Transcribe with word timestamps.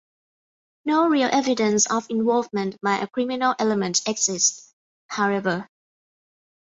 No 0.83 1.07
real 1.07 1.29
evidence 1.31 1.85
of 1.91 2.09
involvement 2.09 2.75
by 2.81 2.97
a 2.97 3.07
criminal 3.07 3.53
element 3.59 4.01
exists, 4.07 4.73
however. 5.05 5.69